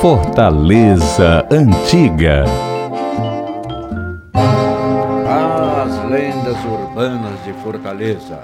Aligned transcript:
Fortaleza 0.00 1.46
Antiga 1.50 2.44
As 4.32 6.10
lendas 6.10 6.56
urbanas 6.64 7.44
de 7.44 7.52
Fortaleza. 7.62 8.40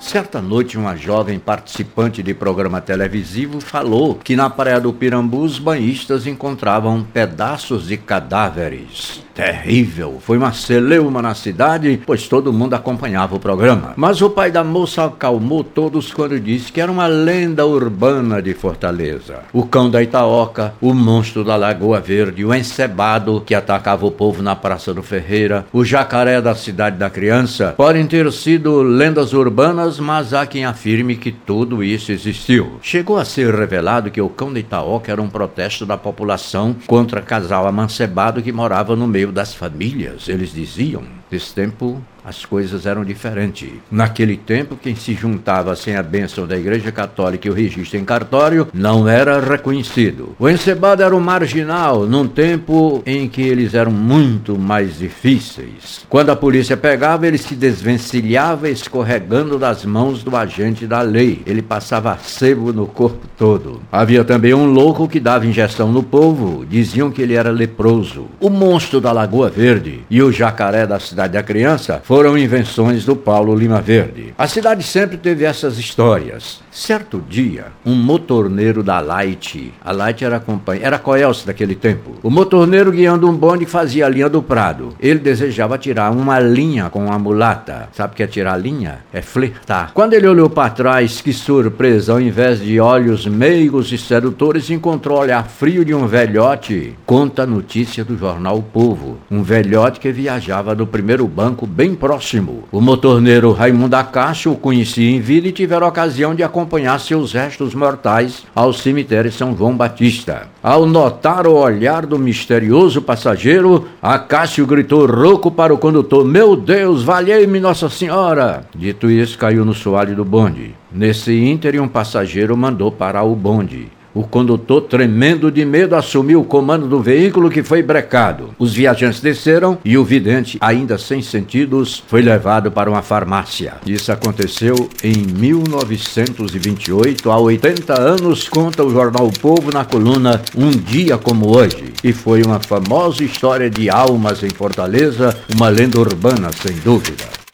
Certa 0.00 0.40
noite, 0.40 0.78
uma 0.78 0.96
jovem 0.96 1.38
participante 1.38 2.22
de 2.22 2.32
programa 2.32 2.80
televisivo 2.80 3.60
falou 3.60 4.14
que 4.14 4.34
na 4.34 4.48
Praia 4.48 4.80
do 4.80 4.90
Pirambu 4.90 5.42
os 5.42 5.58
banhistas 5.58 6.26
encontravam 6.26 7.04
pedaços 7.04 7.88
de 7.88 7.98
cadáveres. 7.98 9.22
Terrível! 9.38 10.18
Foi 10.20 10.36
uma 10.36 10.52
celeuma 10.52 11.22
na 11.22 11.32
cidade, 11.32 12.00
pois 12.04 12.26
todo 12.26 12.52
mundo 12.52 12.74
acompanhava 12.74 13.36
o 13.36 13.38
programa. 13.38 13.92
Mas 13.94 14.20
o 14.20 14.28
pai 14.28 14.50
da 14.50 14.64
moça 14.64 15.04
acalmou 15.04 15.62
todos 15.62 16.12
quando 16.12 16.40
disse 16.40 16.72
que 16.72 16.80
era 16.80 16.90
uma 16.90 17.06
lenda 17.06 17.64
urbana 17.64 18.42
de 18.42 18.52
Fortaleza. 18.52 19.44
O 19.52 19.64
cão 19.64 19.88
da 19.88 20.02
Itaoca, 20.02 20.74
o 20.80 20.92
monstro 20.92 21.44
da 21.44 21.54
Lagoa 21.54 22.00
Verde, 22.00 22.44
o 22.44 22.52
encebado 22.52 23.40
que 23.46 23.54
atacava 23.54 24.04
o 24.04 24.10
povo 24.10 24.42
na 24.42 24.56
Praça 24.56 24.92
do 24.92 25.04
Ferreira, 25.04 25.64
o 25.72 25.84
jacaré 25.84 26.42
da 26.42 26.56
Cidade 26.56 26.96
da 26.96 27.08
Criança, 27.08 27.74
podem 27.76 28.08
ter 28.08 28.32
sido 28.32 28.82
lendas 28.82 29.32
urbanas, 29.32 30.00
mas 30.00 30.34
há 30.34 30.46
quem 30.46 30.64
afirme 30.64 31.14
que 31.14 31.30
tudo 31.30 31.84
isso 31.84 32.10
existiu. 32.10 32.80
Chegou 32.82 33.16
a 33.16 33.24
ser 33.24 33.54
revelado 33.54 34.10
que 34.10 34.20
o 34.20 34.28
cão 34.28 34.52
da 34.52 34.58
Itaoca 34.58 35.12
era 35.12 35.22
um 35.22 35.30
protesto 35.30 35.86
da 35.86 35.96
população 35.96 36.74
contra 36.88 37.22
casal 37.22 37.68
amancebado 37.68 38.42
que 38.42 38.50
morava 38.50 38.96
no 38.96 39.06
meio 39.06 39.27
das 39.32 39.54
famílias, 39.54 40.28
eles 40.28 40.52
diziam. 40.52 41.02
Nesse 41.30 41.54
tempo, 41.54 42.02
as 42.28 42.44
coisas 42.44 42.84
eram 42.84 43.04
diferentes. 43.04 43.70
Naquele 43.90 44.36
tempo, 44.36 44.76
quem 44.76 44.94
se 44.94 45.14
juntava 45.14 45.74
sem 45.74 45.96
a 45.96 46.02
bênção 46.02 46.46
da 46.46 46.58
Igreja 46.58 46.92
Católica 46.92 47.48
e 47.48 47.50
o 47.50 47.54
registro 47.54 47.98
em 47.98 48.04
cartório 48.04 48.68
não 48.72 49.08
era 49.08 49.40
reconhecido. 49.40 50.36
O 50.38 50.48
encebado 50.48 51.02
era 51.02 51.16
um 51.16 51.20
marginal 51.20 52.06
num 52.06 52.28
tempo 52.28 53.02
em 53.06 53.28
que 53.28 53.40
eles 53.40 53.72
eram 53.74 53.90
muito 53.90 54.58
mais 54.58 54.98
difíceis. 54.98 56.04
Quando 56.08 56.30
a 56.30 56.36
polícia 56.36 56.76
pegava, 56.76 57.26
ele 57.26 57.38
se 57.38 57.54
desvencilhava 57.54 58.68
escorregando 58.68 59.58
das 59.58 59.84
mãos 59.84 60.22
do 60.22 60.36
agente 60.36 60.86
da 60.86 61.00
lei. 61.00 61.42
Ele 61.46 61.62
passava 61.62 62.18
sebo 62.18 62.72
no 62.72 62.86
corpo 62.86 63.26
todo. 63.38 63.80
Havia 63.90 64.24
também 64.24 64.52
um 64.52 64.66
louco 64.66 65.08
que 65.08 65.20
dava 65.20 65.46
injeção 65.46 65.90
no 65.90 66.02
povo. 66.02 66.66
Diziam 66.66 67.10
que 67.10 67.22
ele 67.22 67.34
era 67.34 67.50
leproso. 67.50 68.26
O 68.38 68.50
monstro 68.50 69.00
da 69.00 69.12
Lagoa 69.18 69.50
Verde 69.50 70.04
e 70.08 70.22
o 70.22 70.30
jacaré 70.30 70.86
da 70.86 71.00
Cidade 71.00 71.32
da 71.32 71.42
Criança 71.42 72.00
foram 72.04 72.38
invenções 72.38 73.04
do 73.04 73.16
Paulo 73.16 73.52
Lima 73.52 73.80
Verde. 73.80 74.32
A 74.38 74.46
cidade 74.46 74.84
sempre 74.84 75.16
teve 75.16 75.44
essas 75.44 75.76
histórias. 75.76 76.60
Certo 76.70 77.20
dia, 77.28 77.66
um 77.84 77.96
motorneiro 77.96 78.80
da 78.84 79.00
Light, 79.00 79.74
a 79.84 79.90
Light 79.90 80.24
era 80.24 80.38
companhia, 80.38 80.86
era 80.86 80.98
Coelce 81.00 81.44
daquele 81.44 81.74
tempo. 81.74 82.14
O 82.22 82.30
motorneiro 82.30 82.92
guiando 82.92 83.28
um 83.28 83.34
bonde 83.34 83.66
fazia 83.66 84.06
a 84.06 84.08
linha 84.08 84.28
do 84.28 84.40
Prado. 84.40 84.94
Ele 85.00 85.18
desejava 85.18 85.76
tirar 85.76 86.12
uma 86.12 86.38
linha 86.38 86.88
com 86.88 87.12
a 87.12 87.18
mulata. 87.18 87.88
Sabe 87.92 88.12
o 88.12 88.16
que 88.16 88.22
é 88.22 88.26
tirar 88.28 88.56
linha? 88.56 89.00
É 89.12 89.20
flertar. 89.20 89.90
Quando 89.92 90.12
ele 90.12 90.28
olhou 90.28 90.48
para 90.48 90.70
trás, 90.70 91.20
que 91.20 91.32
surpresa, 91.32 92.12
ao 92.12 92.20
invés 92.20 92.60
de 92.60 92.78
olhos 92.78 93.26
meigos 93.26 93.90
e 93.90 93.98
sedutores, 93.98 94.70
encontrou 94.70 95.18
o 95.18 95.22
olhar 95.22 95.44
frio 95.48 95.84
de 95.84 95.92
um 95.92 96.06
velhote. 96.06 96.96
Conta 97.04 97.42
a 97.42 97.46
notícia 97.46 98.04
do 98.04 98.16
jornal 98.16 98.58
o 98.58 98.62
Povo. 98.62 99.07
Um 99.30 99.42
velhote 99.42 100.00
que 100.00 100.12
viajava 100.12 100.74
no 100.74 100.86
primeiro 100.86 101.26
banco 101.26 101.66
bem 101.66 101.94
próximo. 101.94 102.64
O 102.70 102.80
motorneiro 102.80 103.52
Raimundo 103.52 103.96
Acácio 103.96 104.52
o 104.52 104.56
conhecia 104.56 105.10
em 105.10 105.20
vida 105.20 105.48
e 105.48 105.52
tiveram 105.52 105.86
a 105.86 105.90
ocasião 105.90 106.34
de 106.34 106.42
acompanhar 106.42 106.98
seus 107.00 107.32
restos 107.32 107.74
mortais 107.74 108.44
ao 108.54 108.72
cemitério 108.72 109.30
São 109.32 109.56
João 109.56 109.76
Batista. 109.76 110.48
Ao 110.62 110.86
notar 110.86 111.46
o 111.46 111.54
olhar 111.54 112.04
do 112.04 112.18
misterioso 112.18 113.00
passageiro, 113.00 113.86
Acácio 114.02 114.66
gritou 114.66 115.06
rouco 115.06 115.50
para 115.50 115.72
o 115.72 115.78
condutor: 115.78 116.24
Meu 116.24 116.56
Deus, 116.56 117.02
valhei-me 117.02 117.60
Nossa 117.60 117.88
Senhora! 117.88 118.64
Dito 118.74 119.10
isso, 119.10 119.38
caiu 119.38 119.64
no 119.64 119.74
soalho 119.74 120.14
do 120.14 120.24
bonde. 120.24 120.74
Nesse 120.92 121.32
ínterim, 121.38 121.80
um 121.80 121.88
passageiro 121.88 122.56
mandou 122.56 122.90
parar 122.90 123.24
o 123.24 123.36
bonde. 123.36 123.97
O 124.18 124.24
condutor, 124.24 124.82
tremendo 124.82 125.48
de 125.48 125.64
medo, 125.64 125.94
assumiu 125.94 126.40
o 126.40 126.44
comando 126.44 126.88
do 126.88 127.00
veículo 127.00 127.48
que 127.48 127.62
foi 127.62 127.84
brecado. 127.84 128.50
Os 128.58 128.74
viajantes 128.74 129.20
desceram 129.20 129.78
e 129.84 129.96
o 129.96 130.04
vidente, 130.04 130.58
ainda 130.60 130.98
sem 130.98 131.22
sentidos, 131.22 132.02
foi 132.04 132.20
levado 132.20 132.68
para 132.68 132.90
uma 132.90 133.00
farmácia. 133.00 133.74
Isso 133.86 134.10
aconteceu 134.10 134.90
em 135.04 135.18
1928, 135.18 137.30
há 137.30 137.38
80 137.38 138.00
anos, 138.00 138.48
conta 138.48 138.82
o 138.82 138.90
jornal 138.90 139.28
o 139.28 139.38
Povo 139.38 139.70
na 139.72 139.84
coluna 139.84 140.42
Um 140.56 140.70
Dia 140.70 141.16
Como 141.16 141.56
Hoje. 141.56 141.92
E 142.02 142.12
foi 142.12 142.42
uma 142.42 142.58
famosa 142.58 143.22
história 143.22 143.70
de 143.70 143.88
almas 143.88 144.42
em 144.42 144.50
Fortaleza, 144.50 145.32
uma 145.54 145.68
lenda 145.68 146.00
urbana, 146.00 146.50
sem 146.60 146.74
dúvida. 146.78 147.47